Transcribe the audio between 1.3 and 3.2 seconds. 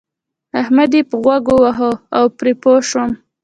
وواهه زه پرې پوه شوم.